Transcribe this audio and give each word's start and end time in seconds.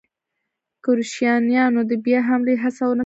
کروشیایانو 0.83 1.81
د 1.89 1.91
بیا 2.05 2.19
حملې 2.27 2.55
هڅه 2.63 2.83
ونه 2.89 2.93
کړل. 2.97 2.99